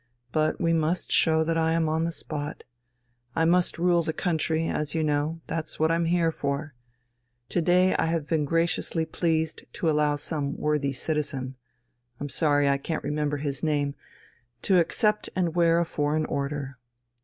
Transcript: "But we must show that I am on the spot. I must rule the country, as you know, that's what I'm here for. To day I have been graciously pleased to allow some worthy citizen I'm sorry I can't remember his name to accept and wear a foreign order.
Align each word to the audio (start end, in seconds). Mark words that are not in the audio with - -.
"But 0.31 0.59
we 0.59 0.73
must 0.73 1.11
show 1.11 1.43
that 1.43 1.57
I 1.59 1.73
am 1.73 1.87
on 1.87 2.05
the 2.05 2.11
spot. 2.11 2.63
I 3.35 3.45
must 3.45 3.77
rule 3.77 4.01
the 4.01 4.13
country, 4.13 4.67
as 4.67 4.95
you 4.95 5.03
know, 5.03 5.41
that's 5.45 5.79
what 5.79 5.91
I'm 5.91 6.05
here 6.05 6.31
for. 6.31 6.73
To 7.49 7.61
day 7.61 7.95
I 7.97 8.05
have 8.05 8.27
been 8.27 8.43
graciously 8.43 9.05
pleased 9.05 9.63
to 9.73 9.91
allow 9.91 10.15
some 10.15 10.57
worthy 10.57 10.91
citizen 10.91 11.55
I'm 12.19 12.29
sorry 12.29 12.67
I 12.67 12.79
can't 12.79 13.03
remember 13.03 13.37
his 13.37 13.61
name 13.61 13.93
to 14.63 14.79
accept 14.79 15.29
and 15.35 15.53
wear 15.53 15.77
a 15.79 15.85
foreign 15.85 16.25
order. 16.25 16.79